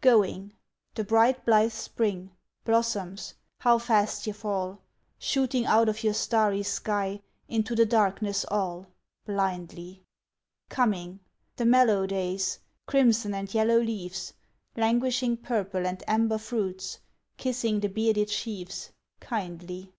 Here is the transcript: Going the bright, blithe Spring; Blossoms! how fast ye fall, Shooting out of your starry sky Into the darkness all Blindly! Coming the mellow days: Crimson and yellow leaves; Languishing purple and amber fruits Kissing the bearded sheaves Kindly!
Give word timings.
Going 0.00 0.52
the 0.96 1.04
bright, 1.04 1.44
blithe 1.44 1.70
Spring; 1.70 2.32
Blossoms! 2.64 3.34
how 3.60 3.78
fast 3.78 4.26
ye 4.26 4.32
fall, 4.32 4.80
Shooting 5.16 5.64
out 5.64 5.88
of 5.88 6.02
your 6.02 6.12
starry 6.12 6.64
sky 6.64 7.22
Into 7.46 7.76
the 7.76 7.86
darkness 7.86 8.44
all 8.50 8.88
Blindly! 9.26 10.02
Coming 10.68 11.20
the 11.54 11.66
mellow 11.66 12.04
days: 12.04 12.58
Crimson 12.88 13.32
and 13.32 13.54
yellow 13.54 13.78
leaves; 13.78 14.32
Languishing 14.76 15.36
purple 15.36 15.86
and 15.86 16.02
amber 16.08 16.38
fruits 16.38 16.98
Kissing 17.36 17.78
the 17.78 17.88
bearded 17.88 18.28
sheaves 18.28 18.90
Kindly! 19.20 19.92